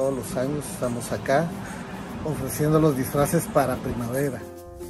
[0.00, 1.46] todos los años estamos acá
[2.24, 4.40] ofreciendo los disfraces para primavera.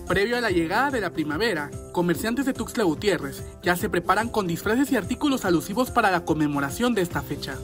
[0.06, 4.46] Previo a la llegada de la primavera, comerciantes de Tuxtla Gutiérrez ya se preparan con
[4.46, 7.56] disfraces y artículos alusivos para la conmemoración de esta fecha.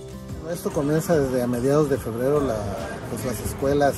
[0.52, 2.42] Esto comienza desde a mediados de febrero,
[3.10, 3.94] pues las escuelas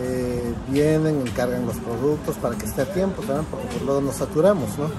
[0.00, 4.16] eh, vienen, encargan los productos para que esté a tiempo también, porque pues luego nos
[4.16, 4.90] saturamos, ¿no?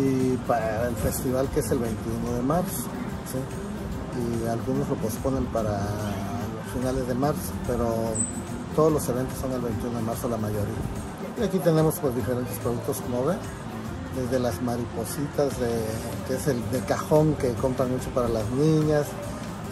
[0.00, 2.82] Y para el festival que es el 21 de marzo,
[3.26, 3.38] ¿sí?
[4.44, 5.80] Y algunos lo posponen para
[6.72, 8.12] finales de marzo, pero
[8.74, 10.74] todos los eventos son el 21 de marzo la mayoría.
[11.40, 13.38] Y aquí tenemos pues diferentes productos como ven,
[14.16, 15.70] desde las maripositas, de,
[16.28, 19.06] que es el de cajón que compran mucho para las niñas,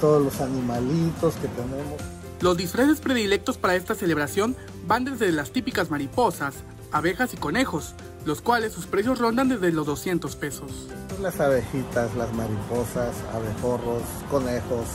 [0.01, 2.01] todos los animalitos que tenemos.
[2.41, 4.57] Los disfraces predilectos para esta celebración
[4.87, 6.55] van desde las típicas mariposas,
[6.91, 7.95] abejas y conejos,
[8.25, 10.89] los cuales sus precios rondan desde los 200 pesos.
[11.21, 14.87] Las abejitas, las mariposas, abejorros, conejos,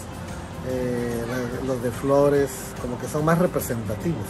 [0.67, 1.23] eh,
[1.65, 2.49] los de flores,
[2.81, 4.27] como que son más representativos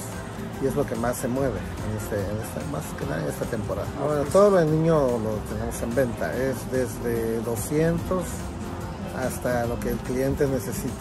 [0.62, 3.46] y es lo que más se mueve en, este, esta, más que nada en esta
[3.46, 3.88] temporada.
[4.04, 8.24] Bueno, todo el niño lo tenemos en venta, es desde 200
[9.18, 10.94] hasta lo que el cliente necesite.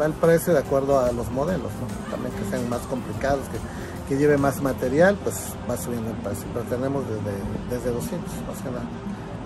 [0.00, 1.72] Va el precio de acuerdo a los modelos,
[2.10, 5.36] también que sean más complicados, que, que lleve más material, pues
[5.68, 8.84] va subiendo el precio, pero tenemos desde, desde 200 más que nada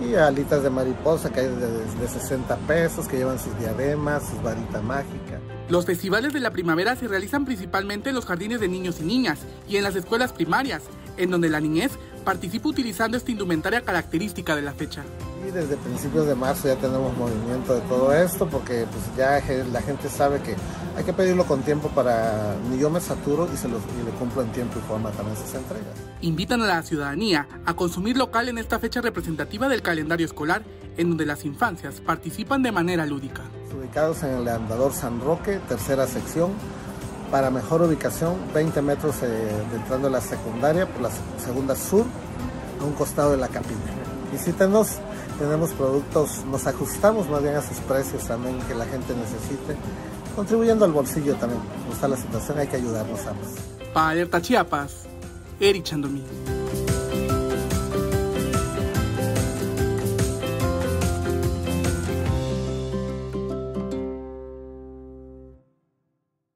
[0.01, 4.83] y alitas de mariposa que hay de, 60 pesos, que llevan sus diademas, sus varitas
[4.83, 5.39] mágicas.
[5.69, 9.39] Los festivales de la primavera se realizan principalmente en los jardines de niños y niñas
[9.67, 10.83] y en las escuelas primarias,
[11.17, 11.91] en donde la niñez
[12.23, 15.03] participa utilizando esta indumentaria característica de la fecha.
[15.47, 19.41] Y desde principios de marzo ya tenemos movimiento de todo esto porque pues ya
[19.71, 20.55] la gente sabe que
[20.95, 24.11] hay que pedirlo con tiempo para ni yo me saturo y se los, y le
[24.11, 25.93] cumplo en tiempo y forma también esas entregas.
[26.21, 30.63] Invitan a la ciudadanía a consumir local en esta fecha representativa del calendario escolar
[30.95, 33.41] en donde las infancias participan de manera lúdica.
[33.77, 36.51] Ubicados en el andador San Roque, tercera sección,
[37.33, 41.09] para mejor ubicación, 20 metros eh, entrando a la secundaria, por la
[41.43, 42.05] segunda sur,
[42.79, 43.79] a un costado de la capilla.
[44.31, 44.99] Visítenos,
[45.39, 49.75] tenemos productos, nos ajustamos más bien a sus precios también que la gente necesite,
[50.35, 51.63] contribuyendo al bolsillo también.
[51.87, 53.47] No está la situación, hay que ayudarnos ambos.
[53.95, 54.93] Para Alerta Chiapas,
[55.59, 56.23] Eric Chandomí.